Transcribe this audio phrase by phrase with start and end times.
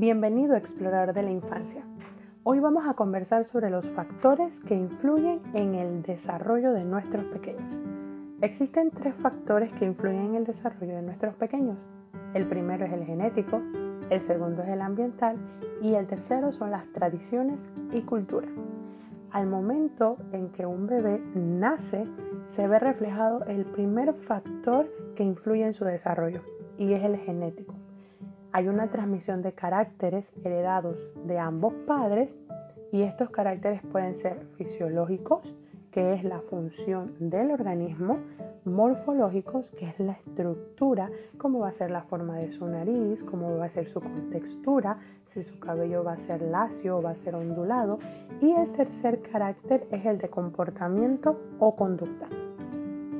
[0.00, 1.84] Bienvenido explorador de la infancia.
[2.42, 7.76] Hoy vamos a conversar sobre los factores que influyen en el desarrollo de nuestros pequeños.
[8.40, 11.76] Existen tres factores que influyen en el desarrollo de nuestros pequeños.
[12.32, 13.60] El primero es el genético,
[14.08, 15.36] el segundo es el ambiental
[15.82, 17.60] y el tercero son las tradiciones
[17.92, 18.48] y cultura.
[19.32, 22.06] Al momento en que un bebé nace,
[22.46, 26.40] se ve reflejado el primer factor que influye en su desarrollo
[26.78, 27.74] y es el genético
[28.52, 32.34] hay una transmisión de caracteres heredados de ambos padres
[32.92, 35.54] y estos caracteres pueden ser fisiológicos,
[35.92, 38.18] que es la función del organismo,
[38.64, 43.56] morfológicos, que es la estructura, cómo va a ser la forma de su nariz, cómo
[43.56, 44.98] va a ser su contextura,
[45.32, 47.98] si su cabello va a ser lacio o va a ser ondulado,
[48.40, 52.28] y el tercer carácter es el de comportamiento o conducta.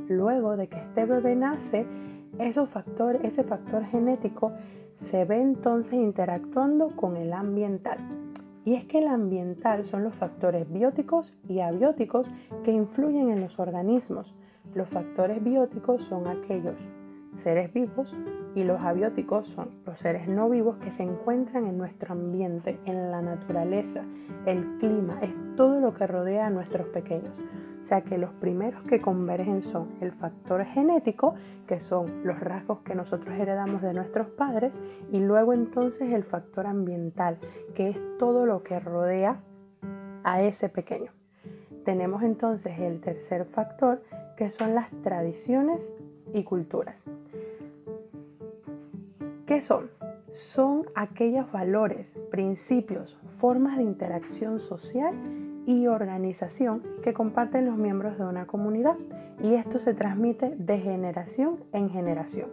[0.08, 1.86] Luego de que este bebé nace,
[2.38, 4.52] ese factor genético
[5.00, 7.98] se ve entonces interactuando con el ambiental.
[8.64, 12.26] Y es que el ambiental son los factores bióticos y abióticos
[12.62, 14.34] que influyen en los organismos.
[14.74, 16.76] Los factores bióticos son aquellos
[17.36, 18.14] seres vivos
[18.54, 23.10] y los abióticos son los seres no vivos que se encuentran en nuestro ambiente, en
[23.10, 24.04] la naturaleza,
[24.46, 27.40] el clima, es todo lo que rodea a nuestros pequeños.
[27.82, 31.34] O sea que los primeros que convergen son el factor genético,
[31.66, 36.66] que son los rasgos que nosotros heredamos de nuestros padres, y luego entonces el factor
[36.66, 37.38] ambiental,
[37.74, 39.40] que es todo lo que rodea
[40.24, 41.12] a ese pequeño.
[41.84, 44.02] Tenemos entonces el tercer factor,
[44.36, 45.92] que son las tradiciones
[46.32, 47.02] y culturas.
[49.46, 49.90] ¿Qué son?
[50.32, 55.14] Son aquellos valores, principios, formas de interacción social
[55.70, 58.96] y organización que comparten los miembros de una comunidad
[59.40, 62.48] y esto se transmite de generación en generación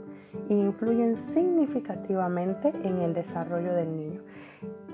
[0.50, 4.22] e influyen significativamente en el desarrollo del niño.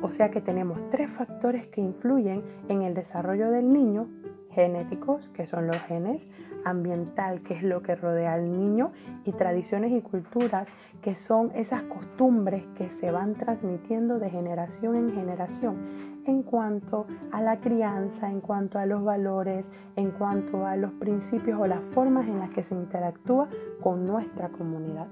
[0.01, 4.07] O sea que tenemos tres factores que influyen en el desarrollo del niño,
[4.51, 6.25] genéticos, que son los genes,
[6.63, 8.93] ambiental, que es lo que rodea al niño,
[9.25, 10.69] y tradiciones y culturas,
[11.01, 17.41] que son esas costumbres que se van transmitiendo de generación en generación en cuanto a
[17.41, 22.27] la crianza, en cuanto a los valores, en cuanto a los principios o las formas
[22.27, 23.47] en las que se interactúa
[23.81, 25.07] con nuestra comunidad.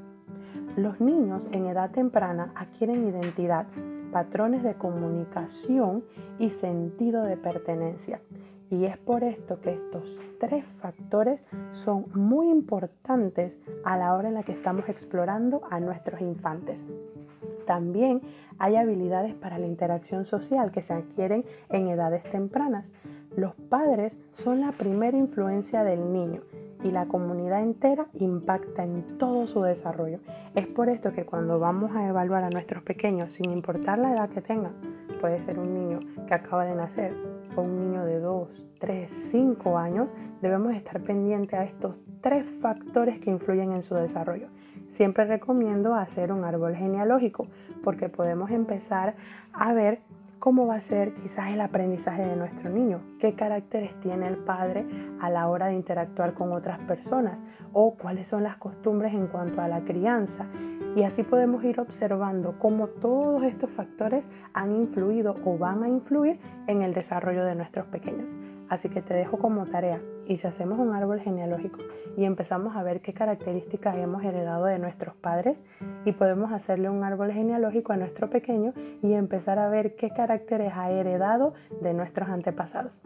[0.76, 3.68] Los niños en edad temprana adquieren identidad,
[4.12, 6.04] patrones de comunicación
[6.40, 8.22] y sentido de pertenencia.
[8.70, 14.36] Y es por esto que estos tres factores son muy importantes a la hora en
[14.36, 16.86] la que estamos explorando a nuestros infantes.
[17.66, 18.22] También
[18.60, 22.86] hay habilidades para la interacción social que se adquieren en edades tempranas.
[23.36, 26.42] Los padres son la primera influencia del niño
[26.84, 30.20] y la comunidad entera impacta en todo su desarrollo.
[30.56, 34.30] Es por esto que cuando vamos a evaluar a nuestros pequeños, sin importar la edad
[34.30, 34.74] que tengan,
[35.20, 37.16] puede ser un niño que acaba de nacer
[37.56, 43.20] o un niño de 2, 3, 5 años, debemos estar pendientes a estos tres factores
[43.20, 44.48] que influyen en su desarrollo.
[44.91, 47.47] Siempre recomiendo hacer un árbol genealógico
[47.84, 49.16] porque podemos empezar
[49.53, 50.00] a ver
[50.41, 54.85] cómo va a ser quizás el aprendizaje de nuestro niño, qué caracteres tiene el padre
[55.22, 57.40] a la hora de interactuar con otras personas
[57.74, 60.47] o cuáles son las costumbres en cuanto a la crianza.
[60.96, 66.40] Y así podemos ir observando cómo todos estos factores han influido o van a influir
[66.68, 68.29] en el desarrollo de nuestros pequeños.
[68.68, 71.79] Así que te dejo como tarea y si hacemos un árbol genealógico
[72.16, 75.57] y empezamos a ver qué características hemos heredado de nuestros padres
[76.06, 80.73] y podemos hacerle un árbol genealógico a nuestro pequeño y empezar a ver qué caracteres
[80.75, 83.02] ha heredado de nuestros antepasados.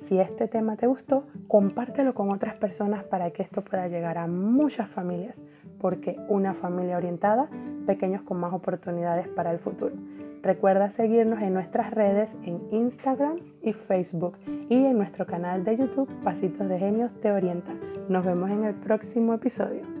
[0.00, 4.26] Si este tema te gustó, compártelo con otras personas para que esto pueda llegar a
[4.26, 5.36] muchas familias,
[5.84, 7.46] porque una familia orientada,
[7.84, 9.94] pequeños con más oportunidades para el futuro.
[10.42, 14.38] Recuerda seguirnos en nuestras redes en Instagram y Facebook
[14.70, 17.74] y en nuestro canal de YouTube Pasitos de Genios Te Orienta.
[18.08, 19.93] Nos vemos en el próximo episodio.